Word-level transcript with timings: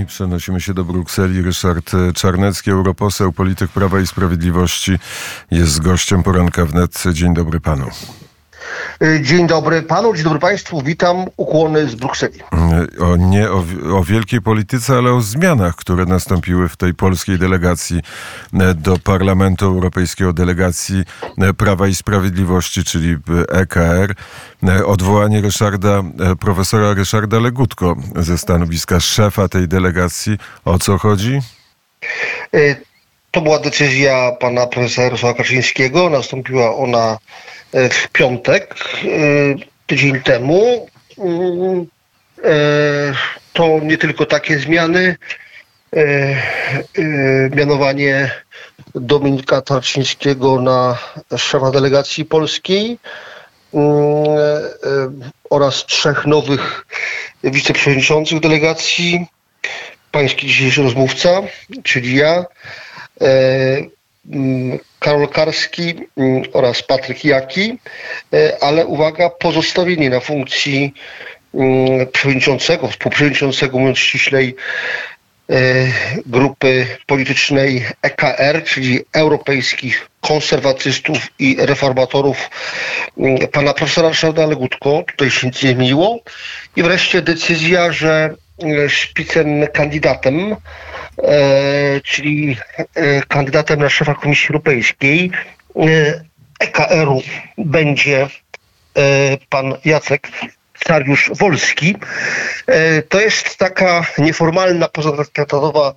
I 0.00 0.06
przenosimy 0.06 0.60
się 0.60 0.74
do 0.74 0.84
Brukseli. 0.84 1.42
Ryszard 1.42 1.90
Czarnecki, 2.14 2.70
europoseł, 2.70 3.32
polityk 3.32 3.70
Prawa 3.70 4.00
i 4.00 4.06
Sprawiedliwości, 4.06 4.98
jest 5.50 5.82
gościem 5.82 6.22
poranka 6.22 6.66
wnet. 6.66 7.04
Dzień 7.12 7.34
dobry 7.34 7.60
panu. 7.60 7.86
Dzień 9.20 9.46
dobry 9.46 9.82
panu, 9.82 10.14
dzień 10.14 10.24
dobry 10.24 10.38
państwu. 10.38 10.82
Witam, 10.82 11.26
ukłony 11.36 11.88
z 11.88 11.94
Brukseli. 11.94 12.40
O, 13.00 13.16
nie 13.16 13.50
o, 13.50 13.64
o, 13.92 14.04
wielkiej 14.04 14.40
polityce, 14.40 14.96
ale 14.96 15.12
o 15.12 15.20
zmianach, 15.20 15.76
które 15.76 16.04
nastąpiły 16.04 16.68
w 16.68 16.76
tej 16.76 16.94
polskiej 16.94 17.38
delegacji 17.38 18.00
do 18.74 18.98
Parlamentu 18.98 19.66
Europejskiego, 19.66 20.32
delegacji 20.32 21.04
Prawa 21.56 21.88
i 21.88 21.94
Sprawiedliwości, 21.94 22.84
czyli 22.84 23.16
EKR. 23.48 24.14
Odwołanie 24.86 25.40
Ryszarda, 25.40 26.02
profesora 26.40 26.94
Ryszarda 26.94 27.38
Legutko 27.38 27.96
ze 28.16 28.38
stanowiska 28.38 29.00
szefa 29.00 29.48
tej 29.48 29.68
delegacji. 29.68 30.38
O 30.64 30.78
co 30.78 30.98
chodzi? 30.98 31.40
To 33.30 33.40
była 33.40 33.58
decyzja 33.58 34.32
pana 34.40 34.66
profesora 34.66 35.04
Jarosława 35.04 35.34
Kaczyńskiego. 35.34 36.10
Nastąpiła 36.10 36.76
ona 36.76 37.18
w 37.72 38.08
piątek, 38.08 38.74
tydzień 39.86 40.20
temu. 40.20 40.88
To 43.52 43.80
nie 43.82 43.98
tylko 43.98 44.26
takie 44.26 44.58
zmiany. 44.58 45.16
Mianowanie 47.56 48.30
Dominika 48.94 49.62
Tarczyńskiego 49.62 50.60
na 50.60 50.98
szefa 51.36 51.70
delegacji 51.70 52.24
polskiej 52.24 52.98
oraz 55.50 55.86
trzech 55.86 56.26
nowych 56.26 56.86
wiceprzewodniczących 57.44 58.40
delegacji. 58.40 59.26
Pański 60.10 60.46
dzisiejszy 60.46 60.82
rozmówca, 60.82 61.40
czyli 61.82 62.16
ja, 62.16 62.44
Karol 64.98 65.28
Karski 65.28 65.94
oraz 66.52 66.82
Patryk 66.82 67.24
Jaki, 67.24 67.78
ale 68.60 68.86
uwaga, 68.86 69.30
pozostawienie 69.30 70.10
na 70.10 70.20
funkcji 70.20 70.94
przewodniczącego, 72.12 72.88
współprzewodniczącego, 72.88 73.78
mówiąc 73.78 73.98
ściślej, 73.98 74.56
grupy 76.26 76.86
politycznej 77.06 77.84
EKR, 78.02 78.64
czyli 78.64 79.00
Europejskich 79.12 80.08
Konserwatystów 80.20 81.18
i 81.38 81.56
Reformatorów, 81.60 82.50
pana 83.52 83.74
profesora 83.74 84.08
Ryszarda 84.08 84.46
Legutko. 84.46 85.04
Tutaj 85.06 85.30
się 85.30 85.46
nic 85.46 85.62
nie 85.62 85.70
zmieniło. 85.70 86.18
I 86.76 86.82
wreszcie 86.82 87.22
decyzja, 87.22 87.92
że 87.92 88.34
szpicem 88.88 89.66
kandydatem, 89.72 90.56
czyli 92.04 92.56
kandydatem 93.28 93.80
na 93.80 93.90
szefa 93.90 94.14
Komisji 94.14 94.46
Europejskiej 94.48 95.30
EKR-u 96.60 97.22
będzie 97.58 98.28
pan 99.48 99.74
Jacek 99.84 100.28
Sariusz 100.86 101.30
Wolski. 101.34 101.96
To 103.08 103.20
jest 103.20 103.56
taka 103.58 104.06
nieformalna, 104.18 104.88
pozatraktatowa, 104.88 105.94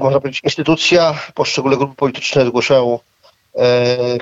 można 0.00 0.20
powiedzieć, 0.20 0.40
instytucja. 0.44 1.14
Poszczególne 1.34 1.76
grupy 1.76 1.96
polityczne 1.96 2.46
zgłaszają 2.46 2.98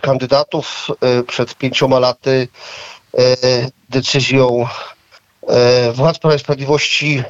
kandydatów. 0.02 0.86
Przed 1.26 1.54
pięcioma 1.54 1.98
laty 1.98 2.48
decyzją 3.88 4.66
władz 5.92 6.18
Prawa 6.18 6.36
i 6.36 6.38
Sprawiedliwości 6.38 7.22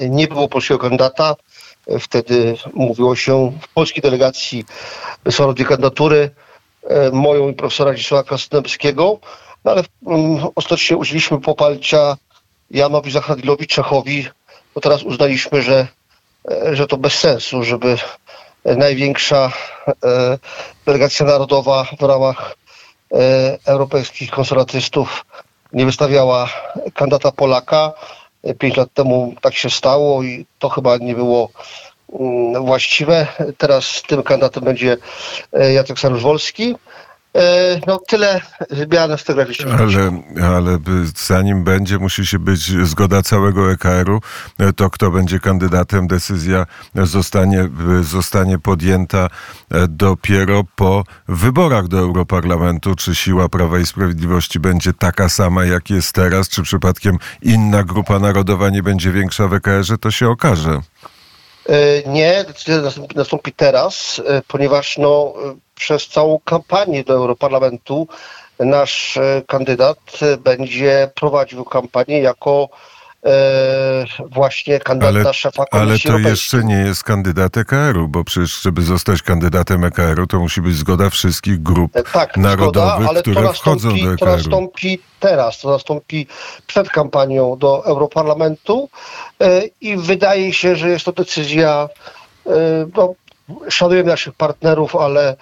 nie 0.00 0.28
było 0.28 0.48
polskiego 0.48 0.78
kandydata. 0.78 1.36
Wtedy 2.00 2.56
mówiło 2.74 3.16
się 3.16 3.52
w 3.62 3.68
polskiej 3.68 4.02
delegacji 4.02 4.64
wysłano 5.24 5.52
dwie 5.52 5.64
kandydatury, 5.64 6.30
moją 7.12 7.48
i 7.48 7.54
profesora 7.54 7.94
Dzisława 7.94 8.24
Krasnodębskiego. 8.24 9.18
No 9.64 9.70
ale 9.72 9.82
um, 10.04 10.46
ostatecznie 10.54 10.96
udzieliliśmy 10.96 11.40
poparcia 11.40 12.16
Janowi 12.70 13.10
Zachadilowi 13.10 13.66
Czechowi, 13.66 14.28
bo 14.74 14.80
teraz 14.80 15.02
uznaliśmy, 15.02 15.62
że, 15.62 15.86
że 16.72 16.86
to 16.86 16.96
bez 16.96 17.12
sensu, 17.12 17.62
żeby 17.62 17.96
największa 18.64 19.52
e, 20.04 20.38
delegacja 20.86 21.26
narodowa 21.26 21.86
w 22.00 22.02
ramach 22.02 22.56
e, 23.12 23.58
europejskich 23.66 24.30
konserwatystów 24.30 25.24
nie 25.74 25.84
wystawiała 25.86 26.48
kandydata 26.94 27.32
Polaka. 27.32 27.92
Pięć 28.58 28.76
lat 28.76 28.88
temu 28.94 29.34
tak 29.40 29.54
się 29.54 29.70
stało 29.70 30.22
i 30.22 30.46
to 30.58 30.68
chyba 30.68 30.96
nie 30.96 31.14
było 31.14 31.48
um, 32.06 32.66
właściwe. 32.66 33.26
Teraz 33.58 34.02
tym 34.02 34.22
kandydatem 34.22 34.64
będzie 34.64 34.96
Jacek 35.74 35.96
Saryusz-Wolski. 35.96 36.74
No 37.86 37.98
tyle 38.08 38.40
z 39.16 39.24
tego 39.24 39.44
Ale, 39.78 40.22
ale 40.54 40.78
zanim 41.16 41.64
będzie, 41.64 41.98
musi 41.98 42.26
się 42.26 42.38
być 42.38 42.86
zgoda 42.86 43.22
całego 43.22 43.72
EKR-u. 43.72 44.20
To 44.76 44.90
kto 44.90 45.10
będzie 45.10 45.40
kandydatem, 45.40 46.06
decyzja 46.06 46.66
zostanie, 46.94 47.68
zostanie 48.02 48.58
podjęta 48.58 49.28
dopiero 49.88 50.64
po 50.76 51.04
wyborach 51.28 51.88
do 51.88 51.98
Europarlamentu. 51.98 52.94
Czy 52.94 53.14
siła 53.14 53.48
Prawa 53.48 53.78
i 53.78 53.86
Sprawiedliwości 53.86 54.60
będzie 54.60 54.92
taka 54.92 55.28
sama, 55.28 55.64
jak 55.64 55.90
jest 55.90 56.12
teraz, 56.12 56.48
czy 56.48 56.62
przypadkiem 56.62 57.18
inna 57.42 57.84
grupa 57.84 58.18
narodowa 58.18 58.70
nie 58.70 58.82
będzie 58.82 59.12
większa 59.12 59.48
w 59.48 59.54
EKR-ze, 59.54 59.98
to 59.98 60.10
się 60.10 60.28
okaże. 60.28 60.80
Nie, 62.06 62.44
decyzja 62.44 62.90
nastąpi 63.14 63.52
teraz, 63.52 64.22
ponieważ 64.48 64.98
no, 64.98 65.34
przez 65.74 66.08
całą 66.08 66.38
kampanię 66.44 67.04
do 67.04 67.14
Europarlamentu 67.14 68.08
nasz 68.58 69.18
kandydat 69.46 69.98
będzie 70.38 71.10
prowadził 71.14 71.64
kampanię 71.64 72.20
jako 72.20 72.68
e, 72.72 72.93
właśnie 74.30 74.80
kandydat 74.80 75.24
ale, 75.26 75.34
szefa 75.34 75.64
Komisji 75.66 76.10
Ale 76.10 76.22
to 76.22 76.28
jeszcze 76.28 76.64
nie 76.64 76.74
jest 76.74 77.04
kandydat 77.04 77.56
EKR-u, 77.56 78.08
bo 78.08 78.24
przecież 78.24 78.62
żeby 78.62 78.82
zostać 78.82 79.22
kandydatem 79.22 79.84
EKR-u, 79.84 80.26
to 80.26 80.38
musi 80.38 80.60
być 80.60 80.76
zgoda 80.76 81.10
wszystkich 81.10 81.62
grup 81.62 81.92
tak, 82.12 82.36
narodowych, 82.36 82.94
zgoda, 82.94 83.08
ale 83.08 83.22
które 83.22 83.42
to 83.42 83.52
wchodzą 83.52 83.88
do 83.88 84.12
EKR-u. 84.12 84.16
To 84.18 84.26
nastąpi 84.26 84.98
teraz, 85.20 85.60
to 85.60 85.70
nastąpi 85.70 86.26
przed 86.66 86.88
kampanią 86.88 87.56
do 87.56 87.84
Europarlamentu 87.86 88.88
e, 89.40 89.62
i 89.80 89.96
wydaje 89.96 90.52
się, 90.52 90.76
że 90.76 90.88
jest 90.90 91.04
to 91.04 91.12
decyzja 91.12 91.88
e, 92.46 92.50
no, 92.96 93.14
szanujemy 93.68 94.10
naszych 94.10 94.34
partnerów, 94.34 94.96
ale 94.96 95.36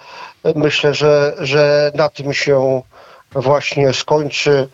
myślę, 0.57 0.95
że, 0.95 1.35
że 1.41 1.93
na 1.95 2.09
tym 2.09 2.33
się 2.33 2.83
właśnie 3.33 3.93
skończy. 3.93 4.69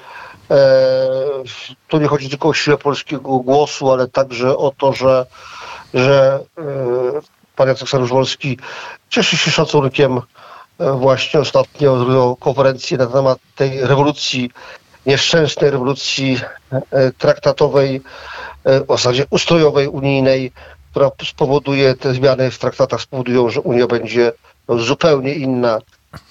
Tu 1.89 1.99
nie 1.99 2.07
chodzi 2.07 2.31
tylko 2.31 2.49
o 2.49 2.55
siłę 2.55 2.79
polskiego 2.79 3.39
głosu, 3.39 3.93
ale 3.93 4.09
także 4.09 4.57
o 4.57 4.73
to, 4.79 4.93
że, 4.93 5.27
że 5.95 6.41
pan 7.57 7.69
Jacek 7.69 7.89
Saryusz-Wolski 7.89 8.57
cieszy 9.09 9.37
się 9.37 9.51
szacunkiem. 9.51 10.21
Właśnie 10.79 11.41
ostatnio 11.41 11.99
zrobił 11.99 12.37
konferencję 12.37 12.99
na 12.99 13.07
temat 13.07 13.39
tej 13.57 13.81
rewolucji, 13.81 14.51
nieszczęsnej 15.07 15.71
rewolucji 15.71 16.41
traktatowej, 17.19 18.01
w 18.65 18.87
zasadzie 18.89 19.27
ustrojowej, 19.31 19.89
unijnej, 19.89 20.53
która 20.91 21.11
spowoduje, 21.25 21.95
te 21.95 22.15
zmiany 22.15 22.51
w 22.51 22.59
traktatach 22.59 23.01
spowodują, 23.01 23.51
że 23.51 23.61
Unia 23.61 23.87
będzie 23.87 24.33
zupełnie 24.69 25.35
inna 25.35 25.79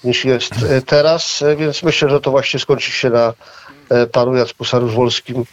niż 0.04 0.24
jest 0.24 0.52
teraz, 0.86 1.44
więc 1.56 1.82
myślę, 1.82 2.08
że 2.10 2.20
to 2.20 2.30
właśnie 2.30 2.60
skończy 2.60 2.90
się 2.90 3.10
na 3.10 3.32
panu 4.12 4.34
Jacku 4.36 4.64
Saryusz-Wolskim 4.64 5.44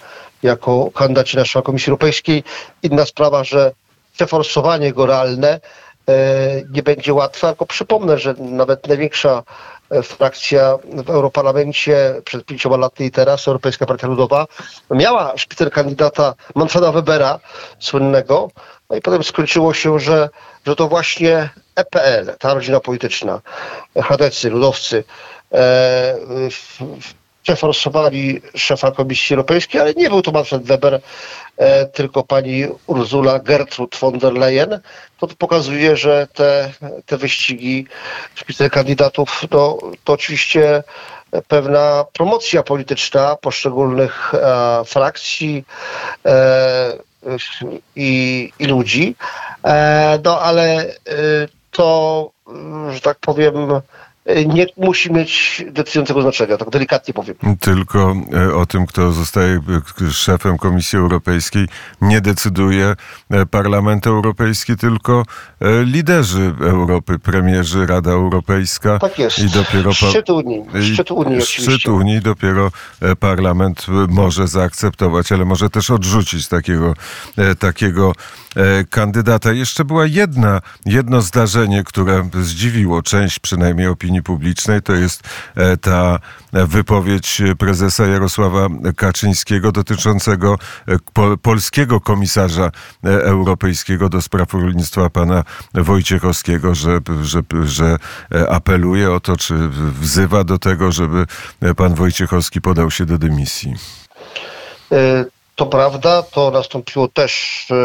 jako 0.43 0.91
kandydacie 0.91 1.37
na 1.37 1.45
szef 1.45 1.63
Komisji 1.63 1.89
Europejskiej. 1.89 2.43
Inna 2.83 3.05
sprawa, 3.05 3.43
że 3.43 3.71
przeforsowanie 4.13 4.93
go 4.93 5.05
realne 5.05 5.59
nie 6.71 6.83
będzie 6.83 7.13
łatwe, 7.13 7.47
tylko 7.47 7.65
przypomnę, 7.65 8.17
że 8.19 8.33
nawet 8.39 8.87
największa 8.87 9.43
frakcja 10.03 10.77
w 10.83 11.09
Europarlamencie 11.09 12.21
przed 12.25 12.45
pięcioma 12.45 12.77
laty 12.77 13.05
i 13.05 13.11
teraz, 13.11 13.47
Europejska 13.47 13.85
Partia 13.85 14.07
Ludowa, 14.07 14.45
miała 14.91 15.37
szpicer 15.37 15.71
kandydata 15.71 16.33
Manfreda 16.55 16.91
Webera, 16.91 17.39
słynnego, 17.79 18.49
no 18.89 18.95
i 18.95 19.01
potem 19.01 19.23
skończyło 19.23 19.73
się, 19.73 19.99
że, 19.99 20.29
że 20.65 20.75
to 20.75 20.87
właśnie 20.87 21.49
EPL, 21.75 22.31
ta 22.39 22.53
rodzina 22.53 22.79
polityczna, 22.79 23.41
chadecy, 24.03 24.49
ludowcy, 24.49 25.03
e, 25.53 26.15
przeforsowali 27.45 28.41
szefa 28.55 28.91
Komisji 28.91 29.33
Europejskiej, 29.33 29.81
ale 29.81 29.93
nie 29.93 30.09
był 30.09 30.21
to 30.21 30.31
Manfred 30.31 30.63
Weber, 30.63 30.99
e, 31.57 31.85
tylko 31.85 32.23
pani 32.23 32.63
Ursula 32.87 33.39
Gertrud 33.39 33.95
von 33.95 34.19
der 34.19 34.33
Leyen. 34.33 34.79
To 35.17 35.27
pokazuje, 35.27 35.97
że 35.97 36.27
te, 36.33 36.71
te 37.05 37.17
wyścigi 37.17 37.87
szpicy 38.35 38.69
kandydatów 38.69 39.41
to, 39.49 39.77
to 40.03 40.13
oczywiście 40.13 40.83
pewna 41.47 42.05
promocja 42.13 42.63
polityczna 42.63 43.35
poszczególnych 43.35 44.33
e, 44.35 44.81
frakcji, 44.85 45.65
e, 46.25 46.93
i, 47.95 48.51
i 48.59 48.65
ludzi. 48.65 49.15
E, 49.63 50.19
no 50.23 50.39
ale 50.41 50.81
e, 50.83 50.91
to, 51.71 52.31
że 52.91 53.01
tak 53.01 53.17
powiem, 53.19 53.53
nie 54.25 54.65
musi 54.77 55.13
mieć 55.13 55.63
decydującego 55.71 56.21
znaczenia, 56.21 56.57
tak 56.57 56.69
delikatnie 56.69 57.13
powiem. 57.13 57.35
Tylko 57.59 58.15
e, 58.33 58.55
o 58.55 58.65
tym, 58.65 58.85
kto 58.85 59.11
zostaje 59.11 59.59
e, 60.01 60.11
szefem 60.11 60.57
Komisji 60.57 60.99
Europejskiej, 60.99 61.67
nie 62.01 62.21
decyduje 62.21 62.95
e, 63.29 63.45
Parlament 63.45 64.07
Europejski, 64.07 64.77
tylko 64.77 65.23
liderzy 65.83 66.53
Europy, 66.61 67.19
premierzy, 67.19 67.85
Rada 67.85 68.11
Europejska. 68.11 68.99
Tak 68.99 69.19
jest. 69.19 69.39
I 69.39 69.49
dopiero 69.49 69.93
Szczyt 69.93 70.29
Unii. 70.29 70.63
Szczyt 70.93 71.11
Unii 71.11 71.41
szczyt. 71.41 71.87
Unii 71.87 72.21
dopiero 72.21 72.71
parlament 73.19 73.85
może 74.09 74.47
zaakceptować, 74.47 75.31
ale 75.31 75.45
może 75.45 75.69
też 75.69 75.89
odrzucić 75.89 76.47
takiego, 76.47 76.93
takiego 77.59 78.13
kandydata. 78.89 79.53
Jeszcze 79.53 79.85
była 79.85 80.05
jedna, 80.05 80.61
jedno 80.85 81.21
zdarzenie, 81.21 81.83
które 81.83 82.29
zdziwiło 82.41 83.01
część 83.01 83.39
przynajmniej 83.39 83.87
opinii 83.87 84.14
publicznej, 84.23 84.81
to 84.81 84.93
jest 84.93 85.23
e, 85.55 85.77
ta 85.77 86.19
wypowiedź 86.53 87.41
prezesa 87.59 88.05
Jarosława 88.07 88.67
Kaczyńskiego 88.97 89.71
dotyczącego 89.71 90.57
e, 90.87 90.95
po, 91.13 91.37
polskiego 91.37 92.01
komisarza 92.01 92.65
e, 92.65 93.07
europejskiego 93.09 94.09
do 94.09 94.21
spraw 94.21 94.53
rolnictwa, 94.53 95.09
pana 95.09 95.43
Wojciechowskiego, 95.73 96.75
że, 96.75 96.99
że, 97.21 97.41
że 97.65 97.97
e, 98.35 98.49
apeluje 98.49 99.11
o 99.11 99.19
to, 99.19 99.37
czy 99.37 99.53
wzywa 100.01 100.43
do 100.43 100.57
tego, 100.57 100.91
żeby 100.91 101.25
e, 101.61 101.73
pan 101.75 101.93
Wojciechowski 101.95 102.61
podał 102.61 102.91
się 102.91 103.05
do 103.05 103.17
dymisji. 103.17 103.73
E, 104.91 105.25
To 105.55 105.65
prawda, 105.65 106.23
to 106.23 106.51
nastąpiło 106.51 107.07
też 107.07 107.65
e, 107.71 107.75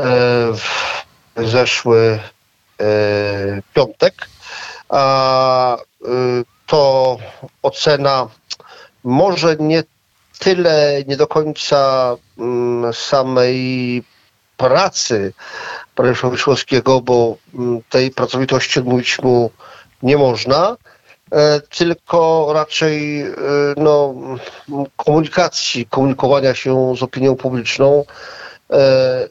e, 0.00 0.52
w 0.52 1.48
zeszły 1.48 2.18
e, 2.80 3.62
piątek, 3.74 4.14
e, 4.24 4.37
to 6.66 7.18
ocena 7.62 8.28
może 9.04 9.56
nie 9.56 9.82
tyle, 10.38 11.02
nie 11.08 11.16
do 11.16 11.26
końca 11.26 12.16
mm, 12.38 12.92
samej 12.94 14.02
pracy 14.56 15.32
Mariusza 15.98 16.30
Wyszłowskiego, 16.30 17.00
bo 17.00 17.36
mm, 17.54 17.80
tej 17.88 18.10
pracowitości 18.10 18.78
odmówić 18.78 19.18
mu 19.18 19.50
nie 20.02 20.16
można, 20.16 20.76
e, 21.32 21.60
tylko 21.60 22.50
raczej 22.54 23.22
e, 23.22 23.34
no, 23.76 24.14
komunikacji, 24.96 25.86
komunikowania 25.86 26.54
się 26.54 26.96
z 26.96 27.02
opinią 27.02 27.36
publiczną. 27.36 28.04
E, 28.70 29.28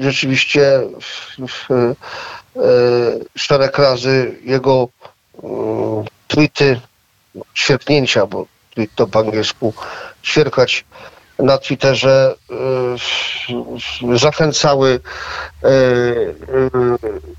Rzeczywiście 0.00 0.80
szereg 3.36 3.78
razy 3.78 4.36
jego 4.44 4.88
mm, 5.42 6.04
tweety, 6.28 6.80
ćwierknięcia, 7.54 8.26
bo 8.26 8.46
tweet 8.74 8.90
to 8.94 9.06
po 9.06 9.18
angielsku 9.18 9.74
ćwierkać 10.22 10.84
na 11.38 11.58
Twitterze 11.58 12.34
e, 12.50 14.18
zachęcały 14.18 15.00
e, 15.64 15.68
e, 15.68 15.70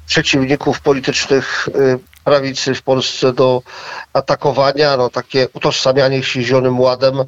przeciwników 0.08 0.82
politycznych 0.82 1.70
e, 1.70 1.98
prawicy 2.24 2.76
w 2.76 2.82
Polsce 2.82 3.34
do 3.34 3.62
atakowania, 4.14 4.98
no 4.98 5.10
takie 5.10 5.48
utożsamianie 5.54 6.24
się 6.24 6.42
Zielonym 6.42 6.80
Ładem, 6.80 7.24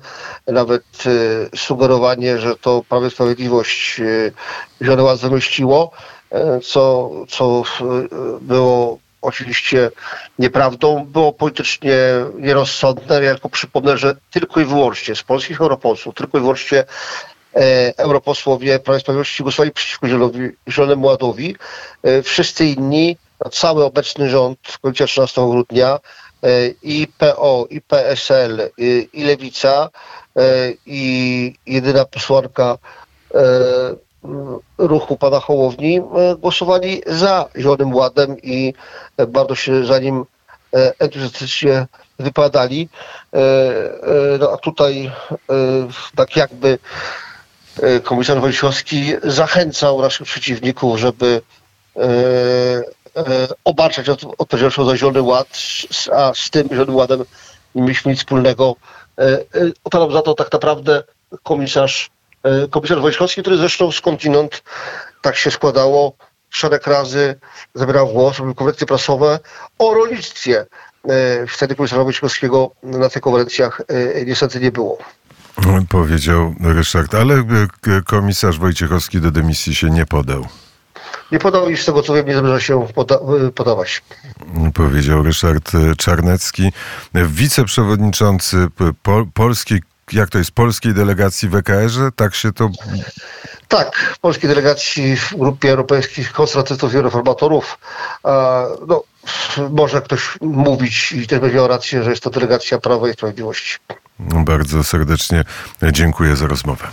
nawet 0.47 0.83
e, 1.05 1.57
sugerowanie, 1.57 2.37
że 2.37 2.55
to 2.55 2.83
Prawo 2.89 3.07
i 3.07 3.11
Sprawiedliwość 3.11 3.99
e, 3.99 4.03
Zielony 4.81 5.03
Ład 5.03 5.19
wymyśliło, 5.19 5.91
e, 5.93 6.20
co, 6.63 7.11
co 7.29 7.63
e, 7.81 7.83
było 8.41 8.99
oczywiście 9.21 9.91
nieprawdą, 10.39 11.05
było 11.05 11.33
politycznie 11.33 11.97
nierozsądne. 12.39 13.23
Ja 13.23 13.31
tylko 13.33 13.49
przypomnę, 13.49 13.97
że 13.97 14.15
tylko 14.31 14.61
i 14.61 14.65
wyłącznie 14.65 15.15
z 15.15 15.23
polskich 15.23 15.61
europosłów, 15.61 16.15
tylko 16.15 16.37
i 16.37 16.41
wyłącznie 16.41 16.79
e, 17.55 17.93
europosłowie 17.97 18.79
Prawa 18.79 18.97
i 18.97 19.01
Sprawiedliwości 19.01 19.43
głosowali 19.43 19.71
przeciwko 19.71 20.07
Zielonowi, 20.07 20.49
Zielonemu 20.69 21.07
Ładowi. 21.07 21.55
E, 22.03 22.23
wszyscy 22.23 22.65
inni, 22.65 23.17
no, 23.45 23.51
cały 23.51 23.85
obecny 23.85 24.29
rząd, 24.29 24.59
koalicja 24.81 25.07
13 25.07 25.41
grudnia, 25.41 25.99
e, 26.43 26.67
i 26.83 27.07
PO, 27.17 27.67
i 27.69 27.81
PSL, 27.81 28.69
i, 28.77 29.09
i 29.13 29.23
Lewica, 29.23 29.89
e, 30.37 30.73
i 30.85 31.53
jedyna 31.65 32.05
posłanka 32.05 32.77
e, 33.35 33.39
ruchu 34.77 35.17
pana 35.17 35.39
Hołowni 35.39 35.97
e, 35.97 36.35
głosowali 36.35 37.01
za 37.07 37.49
Zielonym 37.57 37.95
Ładem 37.95 38.37
i 38.43 38.73
e, 39.17 39.27
bardzo 39.27 39.55
się 39.55 39.85
za 39.85 39.99
nim 39.99 40.25
e, 40.75 40.93
entuzjastycznie 40.99 41.87
wypadali. 42.19 42.89
No 44.39 44.51
a 44.51 44.57
tutaj 44.57 45.11
tak 46.15 46.35
jakby 46.35 46.79
komisarz 48.03 48.39
Wojciechowski 48.39 49.13
zachęcał 49.23 50.01
naszych 50.01 50.27
przeciwników, 50.27 50.99
żeby 50.99 51.41
obarczać 53.65 54.09
od- 54.09 54.23
odpowiedzialnością 54.37 54.85
za 54.85 54.97
Zielony 54.97 55.21
Ład, 55.21 55.47
a 56.13 56.31
z 56.35 56.49
tym 56.49 56.67
Zielonym 56.69 56.95
Ładem 56.95 57.23
nie 57.75 57.81
mieliśmy 57.81 58.11
nic 58.11 58.19
wspólnego. 58.19 58.75
Odpowiadał 59.83 60.11
za 60.11 60.21
to 60.21 60.33
tak 60.33 60.51
naprawdę 60.53 61.03
komisarz, 61.43 62.09
komisarz 62.69 62.99
Wojciechowski, 63.01 63.41
który 63.41 63.57
zresztą 63.57 63.91
skądinąd 63.91 64.63
tak 65.21 65.35
się 65.35 65.51
składało, 65.51 66.13
szereg 66.49 66.87
razy 66.87 67.35
zabierał 67.75 68.07
głos, 68.07 68.37
robił 68.39 68.55
konferencje 68.55 68.87
prasowe 68.87 69.39
o 69.79 69.93
rolnictwie. 69.93 70.65
E, 71.09 71.47
Wtedy 71.47 71.75
komisarza 71.75 72.03
Wojciechowskiego 72.03 72.71
na 72.83 73.09
tych 73.09 73.21
konferencjach 73.21 73.81
e, 73.87 74.25
niestety 74.25 74.59
nie 74.59 74.71
było. 74.71 74.97
Powiedział 75.89 76.55
Ryszard, 76.63 77.15
ale 77.15 77.33
e, 77.35 77.45
komisarz 78.05 78.59
Wojciechowski 78.59 79.21
do 79.21 79.31
dymisji 79.31 79.75
się 79.75 79.89
nie 79.89 80.05
podał. 80.05 80.47
Nie 81.31 81.39
podał 81.39 81.69
i 81.69 81.77
z 81.77 81.85
tego 81.85 82.03
co 82.03 82.13
wiem 82.13 82.25
nie 82.27 82.33
zamierza 82.33 82.59
się 82.59 82.87
poda- 82.95 83.47
e, 83.47 83.51
podawać. 83.51 84.03
Powiedział 84.73 85.23
Ryszard 85.23 85.71
e, 85.75 85.95
Czarnecki, 85.95 86.71
wiceprzewodniczący 87.13 88.67
polskiej, 89.33 89.81
jak 90.13 90.29
to 90.29 90.37
jest, 90.37 90.51
polskiej 90.51 90.93
delegacji 90.93 91.49
w 91.49 91.55
EKR-ze, 91.55 92.11
tak 92.11 92.35
się 92.35 92.53
to 92.53 92.69
Tak, 93.67 94.17
polskiej 94.21 94.49
delegacji 94.49 95.17
w 95.17 95.35
grupie 95.37 95.69
europejskich 95.69 96.31
konserwatystów 96.31 96.93
i 96.93 97.01
reformatorów. 97.01 97.77
A, 98.23 98.65
no, 98.87 99.03
może 99.69 100.01
ktoś 100.01 100.37
mówić 100.41 101.11
i 101.11 101.27
też 101.27 101.39
będzie 101.39 101.55
miał 101.55 101.67
rację, 101.67 102.03
że 102.03 102.09
jest 102.09 102.23
to 102.23 102.29
delegacja 102.29 102.79
Prawa 102.79 103.09
i 103.09 103.13
Sprawiedliwości. 103.13 103.77
bardzo 104.19 104.83
serdecznie 104.83 105.43
dziękuję 105.91 106.35
za 106.35 106.47
rozmowę. 106.47 106.87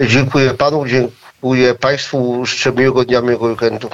Dziękuję 0.00 0.54
panu, 0.54 0.86
dziękuję 0.86 1.74
państwu, 1.74 2.46
życzę 2.46 2.72
miłego 2.72 3.04
dnia, 3.04 3.20
miłego 3.20 3.44
weekendu. 3.44 3.90